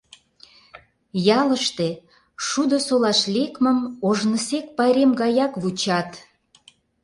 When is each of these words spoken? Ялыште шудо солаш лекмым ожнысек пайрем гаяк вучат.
Ялыште 1.39 1.87
шудо 2.45 2.77
солаш 2.87 3.19
лекмым 3.35 3.79
ожнысек 4.07 4.65
пайрем 4.77 5.11
гаяк 5.21 5.53
вучат. 5.61 6.09